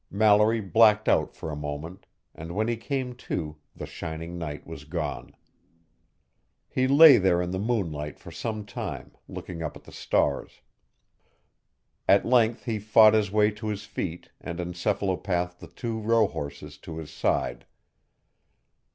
Mallory 0.09 0.61
blacked 0.61 1.07
out 1.07 1.35
for 1.35 1.51
a 1.51 1.55
moment, 1.55 2.07
and 2.33 2.55
when 2.55 2.67
he 2.67 2.75
came 2.75 3.13
to, 3.17 3.57
the 3.75 3.85
shining 3.85 4.35
knight 4.35 4.65
was 4.65 4.83
gone. 4.83 5.35
He 6.67 6.87
lay 6.87 7.17
there 7.19 7.39
in 7.39 7.51
the 7.51 7.59
moonlight 7.59 8.17
for 8.17 8.31
some 8.31 8.65
time, 8.65 9.11
looking 9.27 9.61
up 9.61 9.75
at 9.77 9.83
the 9.83 9.91
stars. 9.91 10.61
At 12.09 12.25
length 12.25 12.63
he 12.65 12.79
fought 12.79 13.13
his 13.13 13.29
way 13.31 13.51
to 13.51 13.67
his 13.67 13.83
feet 13.83 14.31
and 14.39 14.57
encephalopathed 14.59 15.59
the 15.59 15.67
two 15.67 15.99
rohorses 15.99 16.79
to 16.79 16.97
his 16.97 17.11
side. 17.13 17.67